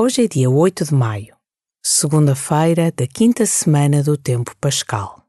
Hoje 0.00 0.26
é 0.26 0.28
dia 0.28 0.48
8 0.48 0.84
de 0.84 0.94
maio, 0.94 1.34
segunda-feira 1.82 2.92
da 2.96 3.04
quinta 3.04 3.44
semana 3.44 4.00
do 4.00 4.16
tempo 4.16 4.54
pascal. 4.60 5.27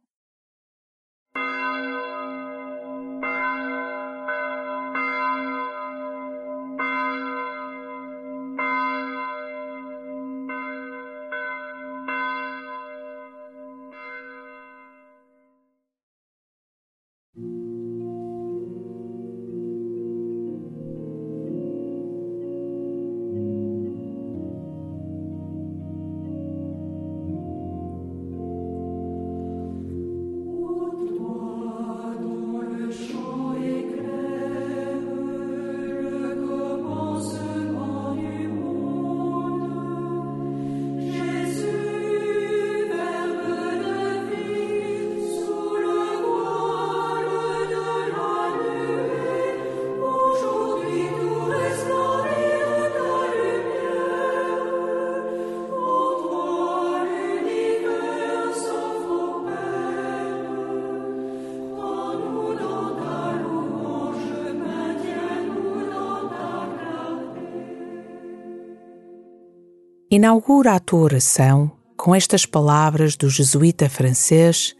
Inaugura 70.11 70.73
a 70.73 70.79
tua 70.79 71.02
oração 71.02 71.71
com 71.95 72.15
estas 72.15 72.43
palavras 72.43 73.15
do 73.15 73.29
jesuíta 73.29 73.88
francês 73.88 74.75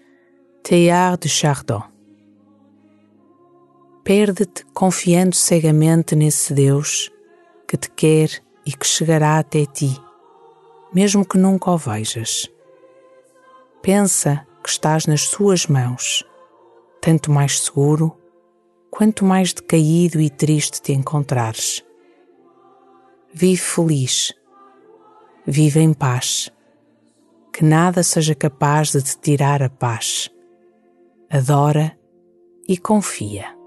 Teilhard 0.64 1.22
de 1.22 1.30
Chardon. 1.30 1.84
Perde-te 4.04 4.66
confiando 4.74 5.36
cegamente 5.36 6.16
nesse 6.16 6.52
Deus 6.52 7.12
que 7.68 7.78
te 7.78 7.92
quer 7.92 8.44
e 8.66 8.74
que 8.74 8.88
chegará 8.88 9.38
até 9.38 9.68
ti, 9.68 10.02
mesmo 10.92 11.24
que 11.24 11.38
nunca 11.38 11.70
o 11.70 11.78
vejas. 11.78 12.50
Pensa 13.84 14.48
que 14.64 14.70
estás 14.70 15.06
nas 15.06 15.22
suas 15.22 15.68
mãos, 15.68 16.26
tanto 17.00 17.32
mais 17.32 17.60
seguro 17.60 18.18
quanto 18.90 19.24
mais 19.24 19.54
decaído 19.54 20.20
e 20.20 20.28
triste 20.28 20.82
te 20.82 20.92
encontrares. 20.92 21.86
Vive 23.32 23.58
feliz 23.58 24.34
vive 25.50 25.80
em 25.80 25.94
paz. 25.94 26.52
Que 27.52 27.66
nada 27.66 28.04
seja 28.04 28.36
capaz 28.36 28.92
de 28.92 29.02
te 29.02 29.18
tirar 29.18 29.64
a 29.64 29.70
paz. 29.70 30.30
Adora 31.30 31.98
e 32.68 32.78
confia. 32.78 33.59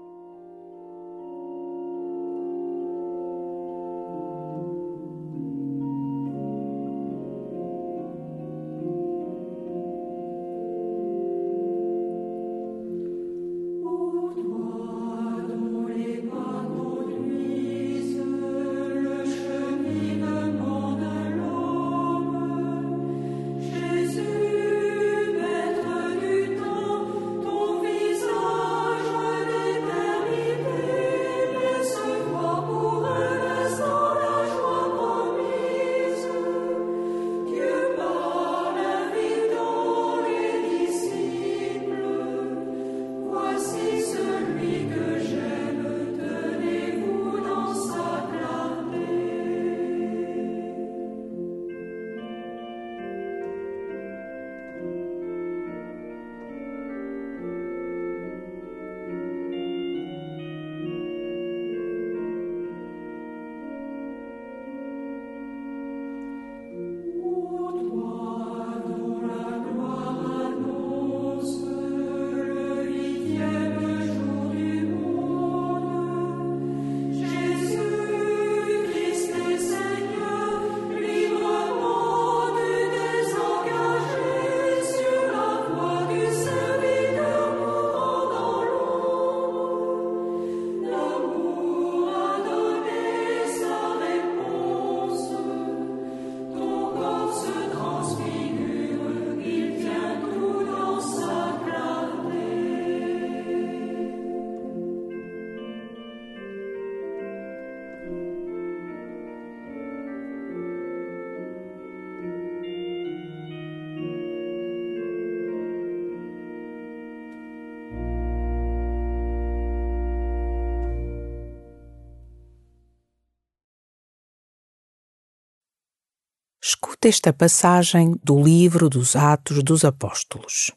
Escuta 126.65 127.09
esta 127.09 127.33
passagem 127.33 128.17
do 128.23 128.41
livro 128.41 128.87
dos 128.87 129.17
Atos 129.17 129.61
dos 129.61 129.83
Apóstolos. 129.83 130.71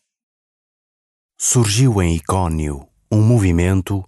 Surgiu 1.38 2.02
em 2.02 2.16
Icônio 2.16 2.88
um 3.08 3.22
movimento 3.22 4.04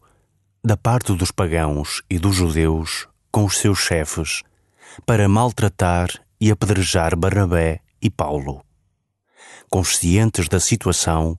da 0.64 0.76
parte 0.76 1.14
dos 1.14 1.30
pagãos 1.30 2.02
e 2.10 2.18
dos 2.18 2.34
judeus 2.34 3.06
com 3.30 3.44
os 3.44 3.58
seus 3.58 3.78
chefes 3.78 4.42
para 5.06 5.28
maltratar 5.28 6.08
e 6.40 6.50
apedrejar 6.50 7.14
Barnabé 7.14 7.80
e 8.02 8.10
Paulo. 8.10 8.64
Conscientes 9.70 10.48
da 10.48 10.58
situação, 10.58 11.38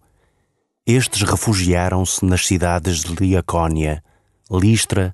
estes 0.88 1.22
refugiaram-se 1.22 2.24
nas 2.24 2.48
cidades 2.48 3.04
de 3.04 3.14
Liacónia, 3.14 4.02
Listra, 4.50 5.14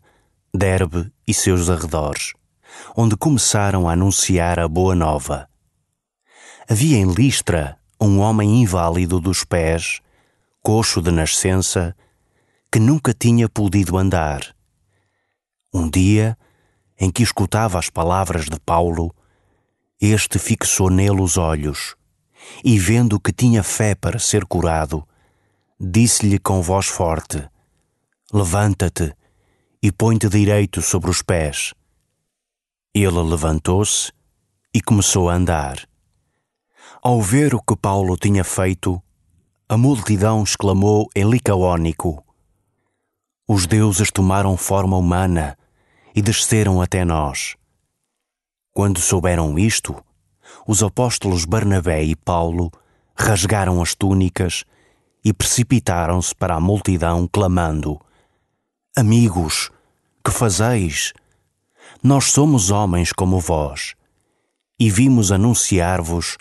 Derbe 0.54 1.12
e 1.28 1.34
seus 1.34 1.68
arredores 1.68 2.36
onde 2.96 3.16
começaram 3.16 3.88
a 3.88 3.94
anunciar 3.94 4.60
a 4.60 4.68
boa 4.68 4.96
nova. 4.96 5.48
Havia 6.70 6.98
em 6.98 7.12
Listra 7.12 7.78
um 8.00 8.20
homem 8.20 8.62
inválido 8.62 9.20
dos 9.20 9.44
pés, 9.44 10.02
coxo 10.62 11.02
de 11.02 11.12
nascença, 11.12 11.96
que 12.72 12.80
nunca 12.80 13.14
tinha 13.14 13.48
podido 13.48 13.98
andar. 13.98 14.56
Um 15.74 15.90
dia, 15.90 16.38
em 17.00 17.12
que 17.12 17.24
escutava 17.24 17.78
as 17.78 17.90
palavras 17.90 18.46
de 18.46 18.60
Paulo, 18.60 19.14
este 20.02 20.40
fixou 20.40 20.90
nele 20.90 21.22
os 21.22 21.38
olhos 21.38 21.96
e, 22.64 22.78
vendo 22.78 23.20
que 23.20 23.32
tinha 23.32 23.64
fé 23.64 23.96
para 23.96 24.20
ser 24.20 24.46
curado, 24.46 25.08
disse-lhe 25.80 26.40
com 26.40 26.62
voz 26.62 26.88
forte: 26.88 27.48
Levanta-te 28.34 29.14
e 29.82 29.92
põe-te 29.92 30.30
direito 30.30 30.82
sobre 30.82 31.10
os 31.10 31.22
pés. 31.22 31.74
Ele 32.98 33.22
levantou-se 33.22 34.10
e 34.74 34.80
começou 34.82 35.30
a 35.30 35.34
andar. 35.34 35.86
Ao 37.04 37.22
ver 37.22 37.54
o 37.54 37.62
que 37.62 37.76
Paulo 37.76 38.16
tinha 38.16 38.42
feito, 38.42 39.04
a 39.68 39.76
multidão 39.76 40.42
exclamou 40.42 41.10
em 41.14 41.30
licaônico: 41.30 42.24
Os 43.46 43.68
deuses 43.68 44.10
tomaram 44.12 44.56
forma 44.56 44.96
humana 44.96 45.58
e 46.16 46.22
desceram 46.22 46.82
até 46.82 47.04
nós. 47.04 47.58
Quando 48.72 49.02
souberam 49.02 49.60
isto, 49.60 50.02
os 50.66 50.82
apóstolos 50.82 51.44
Barnabé 51.44 52.02
e 52.02 52.16
Paulo 52.16 52.72
rasgaram 53.14 53.82
as 53.82 53.94
túnicas 53.94 54.64
e 55.22 55.34
precipitaram-se 55.34 56.34
para 56.34 56.56
a 56.56 56.62
multidão, 56.62 57.28
clamando: 57.28 58.00
Amigos, 58.96 59.70
que 60.24 60.32
fazeis? 60.32 61.12
Nós 62.04 62.26
somos 62.32 62.72
homens 62.72 63.12
como 63.12 63.40
vós, 63.40 63.96
e 64.80 64.90
vimos 64.90 65.32
anunciar-vos 65.32 66.38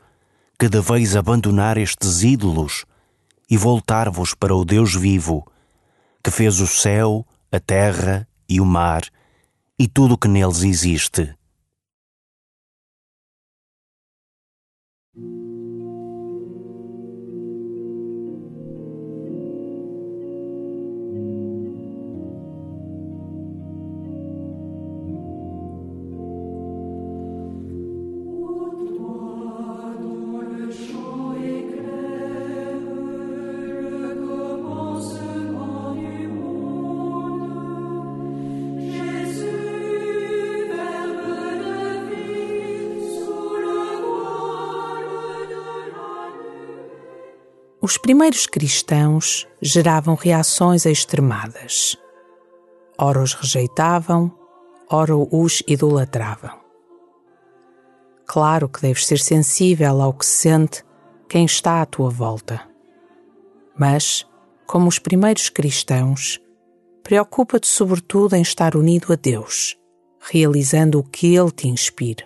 que 0.58 0.68
deveis 0.68 1.16
abandonar 1.16 1.78
estes 1.78 2.22
ídolos 2.22 2.84
e 3.50 3.56
voltar-vos 3.56 4.34
para 4.34 4.54
o 4.54 4.64
Deus 4.64 4.94
vivo, 4.94 5.46
que 6.22 6.30
fez 6.30 6.60
o 6.60 6.66
céu, 6.66 7.26
a 7.50 7.60
terra 7.60 8.26
e 8.48 8.60
o 8.60 8.64
mar 8.64 9.02
e 9.78 9.86
tudo 9.86 10.14
o 10.14 10.18
que 10.18 10.28
neles 10.28 10.62
existe. 10.62 11.34
Os 47.84 47.98
primeiros 47.98 48.46
cristãos 48.46 49.46
geravam 49.60 50.14
reações 50.14 50.86
extremadas. 50.86 51.94
Ora 52.96 53.22
os 53.22 53.34
rejeitavam, 53.34 54.32
ora 54.90 55.14
os 55.14 55.62
idolatravam. 55.68 56.58
Claro 58.26 58.70
que 58.70 58.80
deves 58.80 59.04
ser 59.04 59.18
sensível 59.18 60.00
ao 60.00 60.14
que 60.14 60.24
sente 60.24 60.82
quem 61.28 61.44
está 61.44 61.82
à 61.82 61.84
tua 61.84 62.08
volta. 62.08 62.66
Mas, 63.78 64.26
como 64.66 64.88
os 64.88 64.98
primeiros 64.98 65.50
cristãos, 65.50 66.40
preocupa-te 67.02 67.66
sobretudo 67.66 68.34
em 68.34 68.40
estar 68.40 68.76
unido 68.76 69.12
a 69.12 69.16
Deus, 69.16 69.76
realizando 70.20 71.00
o 71.00 71.04
que 71.04 71.36
Ele 71.36 71.50
te 71.50 71.68
inspira. 71.68 72.24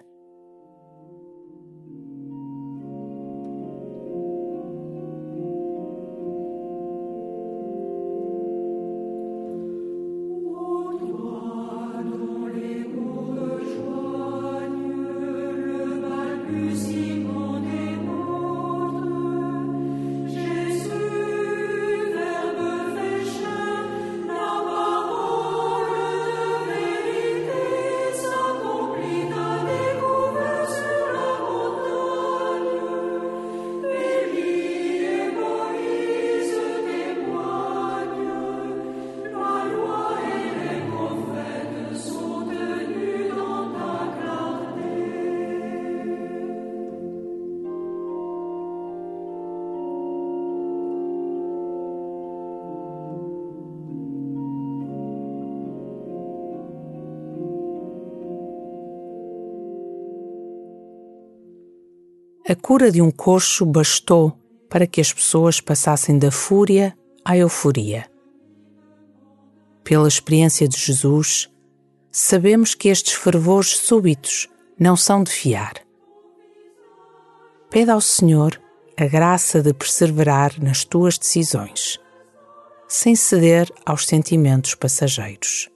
A 62.51 62.57
cura 62.57 62.91
de 62.91 63.03
um 63.03 63.11
coxo 63.11 63.67
bastou 63.67 64.33
para 64.71 64.87
que 64.87 65.03
as 65.03 65.13
pessoas 65.13 65.61
passassem 65.61 66.19
da 66.19 66.31
fúria 66.31 66.97
à 67.23 67.37
euforia. 67.37 68.11
Pela 69.85 70.09
experiência 70.09 70.67
de 70.67 70.79
Jesus, 70.79 71.51
sabemos 72.11 72.75
que 72.75 72.89
estes 72.89 73.13
fervores 73.13 73.77
súbitos 73.77 74.49
não 74.81 74.97
são 74.97 75.23
de 75.23 75.31
fiar. 75.31 75.75
Pede 77.69 77.91
ao 77.91 78.01
Senhor 78.01 78.59
a 78.97 79.05
graça 79.05 79.61
de 79.61 79.75
perseverar 79.75 80.55
nas 80.59 80.87
tuas 80.87 81.19
decisões, 81.19 82.01
sem 82.89 83.15
ceder 83.15 83.71
aos 83.85 84.07
sentimentos 84.07 84.75
passageiros. 84.75 85.69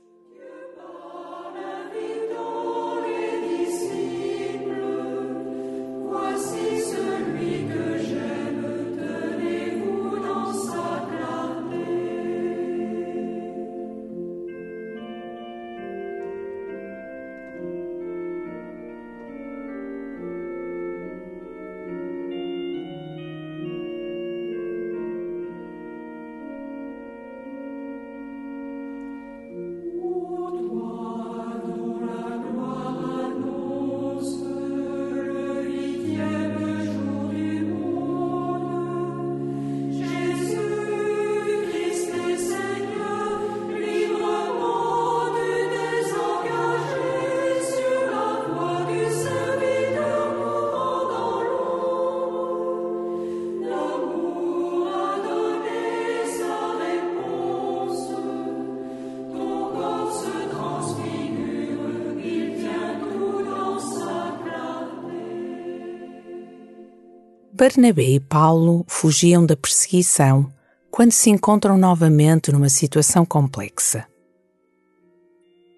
Barnabé 67.55 68.13
e 68.13 68.19
Paulo 68.19 68.83
fugiam 68.89 69.45
da 69.45 69.55
perseguição 69.55 70.51
quando 70.91 71.13
se 71.13 71.29
encontram 71.29 71.77
novamente 71.77 72.51
numa 72.51 72.71
situação 72.71 73.27
complexa. 73.27 74.09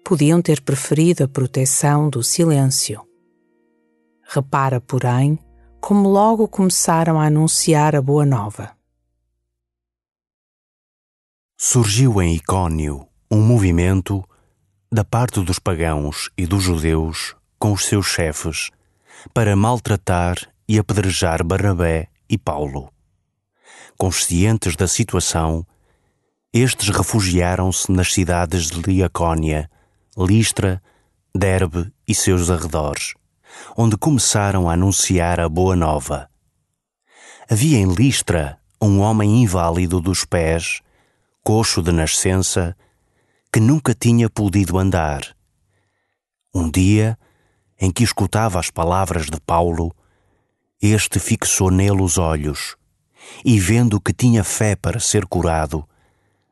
Podiam 0.01 0.41
ter 0.41 0.61
preferido 0.61 1.25
a 1.25 1.27
proteção 1.27 2.09
do 2.09 2.23
silêncio. 2.23 3.05
Repara, 4.23 4.79
porém, 4.79 5.37
como 5.81 6.07
logo 6.07 6.47
começaram 6.47 7.19
a 7.19 7.25
anunciar 7.25 7.93
a 7.93 8.01
boa 8.01 8.25
nova. 8.25 8.71
Surgiu 11.57 12.21
em 12.21 12.35
Icônio 12.35 13.05
um 13.29 13.41
movimento 13.41 14.23
da 14.89 15.03
parte 15.03 15.41
dos 15.41 15.59
pagãos 15.59 16.29
e 16.37 16.45
dos 16.45 16.63
judeus 16.63 17.35
com 17.59 17.73
os 17.73 17.83
seus 17.83 18.05
chefes 18.05 18.71
para 19.33 19.57
maltratar 19.57 20.54
e 20.67 20.79
apedrejar 20.79 21.43
Barnabé 21.43 22.07
e 22.29 22.37
Paulo. 22.37 22.91
Conscientes 23.97 24.75
da 24.75 24.87
situação, 24.87 25.65
estes 26.53 26.89
refugiaram-se 26.89 27.91
nas 27.91 28.13
cidades 28.13 28.69
de 28.69 28.81
Liacónia, 28.81 29.69
Listra, 30.17 30.81
Derbe 31.35 31.91
e 32.07 32.15
seus 32.15 32.49
arredores, 32.49 33.13
onde 33.75 33.97
começaram 33.97 34.69
a 34.69 34.73
anunciar 34.73 35.39
a 35.39 35.49
boa 35.49 35.75
nova. 35.75 36.29
Havia 37.49 37.77
em 37.77 37.93
Listra 37.93 38.57
um 38.81 38.99
homem 38.99 39.43
inválido 39.43 39.99
dos 39.99 40.25
pés, 40.25 40.81
coxo 41.43 41.81
de 41.81 41.91
nascença, 41.91 42.75
que 43.51 43.59
nunca 43.59 43.93
tinha 43.93 44.29
podido 44.29 44.77
andar. 44.77 45.35
Um 46.53 46.69
dia, 46.69 47.17
em 47.79 47.91
que 47.91 48.03
escutava 48.03 48.59
as 48.59 48.69
palavras 48.69 49.25
de 49.25 49.39
Paulo, 49.41 49.93
este 50.81 51.19
fixou 51.19 51.71
nele 51.71 52.01
os 52.01 52.17
olhos 52.17 52.75
e, 53.43 53.59
vendo 53.59 53.99
que 53.99 54.13
tinha 54.13 54.43
fé 54.43 54.75
para 54.75 54.99
ser 54.99 55.25
curado, 55.25 55.87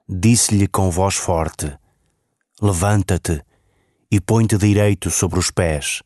disse-lhe 0.07 0.67
com 0.67 0.89
voz 0.89 1.15
forte: 1.15 1.77
Levanta-te 2.61 3.41
e 4.09 4.19
põe-te 4.19 4.57
direito 4.57 5.09
sobre 5.09 5.39
os 5.39 5.51
pés. 5.51 6.01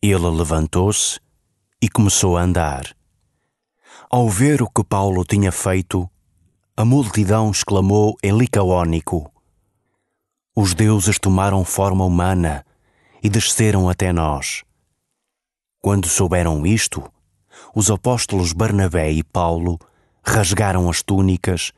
Ele 0.00 0.28
levantou-se 0.30 1.20
e 1.80 1.88
começou 1.88 2.36
a 2.36 2.42
andar. 2.42 2.94
Ao 4.10 4.28
ver 4.28 4.62
o 4.62 4.68
que 4.68 4.84
Paulo 4.84 5.24
tinha 5.24 5.50
feito, 5.50 6.08
a 6.76 6.84
multidão 6.84 7.50
exclamou 7.50 8.16
em 8.22 8.36
licaônico: 8.36 9.30
Os 10.54 10.74
deuses 10.74 11.18
tomaram 11.18 11.64
forma 11.64 12.04
humana 12.04 12.64
e 13.22 13.28
desceram 13.28 13.88
até 13.88 14.12
nós. 14.12 14.64
Quando 15.84 16.06
souberam 16.06 16.64
isto, 16.64 17.02
os 17.74 17.90
apóstolos 17.90 18.52
Barnabé 18.52 19.10
e 19.10 19.24
Paulo 19.24 19.80
rasgaram 20.22 20.88
as 20.88 21.02
túnicas 21.02 21.72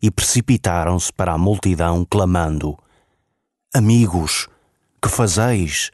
e 0.00 0.10
precipitaram-se 0.10 1.12
para 1.12 1.34
a 1.34 1.38
multidão, 1.38 2.02
clamando: 2.08 2.78
Amigos, 3.74 4.48
que 5.02 5.08
fazeis? 5.10 5.90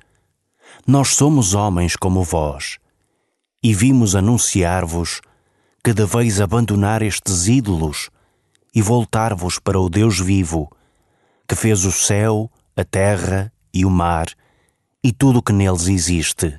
Nós 0.87 1.09
somos 1.09 1.53
homens 1.53 1.97
como 1.97 2.23
vós, 2.23 2.79
e 3.61 3.75
vimos 3.75 4.15
anunciar-vos 4.15 5.21
que 5.83 5.93
deveis 5.93 6.41
abandonar 6.41 7.03
estes 7.03 7.49
ídolos 7.49 8.09
e 8.73 8.81
voltar-vos 8.81 9.59
para 9.59 9.81
o 9.81 9.91
Deus 9.91 10.21
vivo, 10.21 10.71
que 11.49 11.57
fez 11.57 11.85
o 11.85 11.91
céu, 11.91 12.49
a 12.77 12.85
terra 12.85 13.53
e 13.75 13.85
o 13.85 13.91
mar 13.91 14.29
e 15.03 15.11
tudo 15.11 15.41
o 15.41 15.43
que 15.43 15.53
neles 15.53 15.89
existe. 15.89 16.57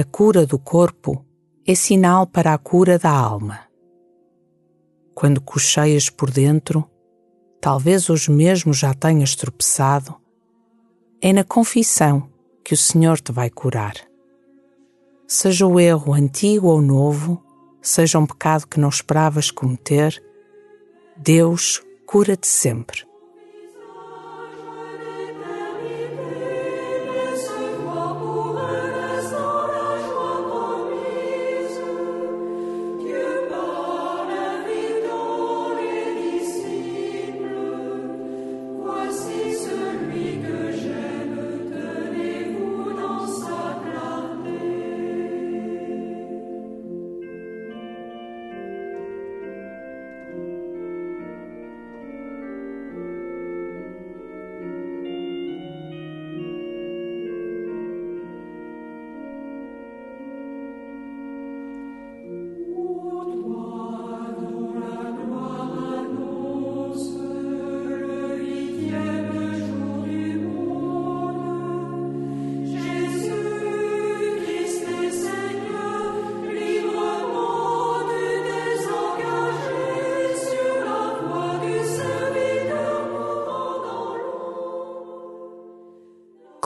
A 0.00 0.04
cura 0.04 0.46
do 0.46 0.58
corpo 0.58 1.22
é 1.66 1.74
sinal 1.74 2.26
para 2.26 2.54
a 2.54 2.58
cura 2.58 2.98
da 2.98 3.10
alma. 3.10 3.60
Quando 5.14 5.42
cocheias 5.42 6.08
por 6.08 6.30
dentro, 6.30 6.88
talvez 7.60 8.08
hoje 8.08 8.30
mesmo 8.30 8.72
já 8.72 8.94
tenhas 8.94 9.36
tropeçado, 9.36 10.16
é 11.20 11.34
na 11.34 11.44
confissão 11.44 12.30
que 12.64 12.72
o 12.72 12.78
Senhor 12.78 13.20
te 13.20 13.30
vai 13.30 13.50
curar. 13.50 13.92
Seja 15.28 15.66
o 15.66 15.78
erro 15.78 16.14
antigo 16.14 16.68
ou 16.68 16.80
novo, 16.80 17.44
seja 17.82 18.18
um 18.18 18.24
pecado 18.24 18.66
que 18.66 18.80
não 18.80 18.88
esperavas 18.88 19.50
cometer, 19.50 20.18
Deus 21.14 21.82
cura-te 22.06 22.46
sempre. 22.46 23.06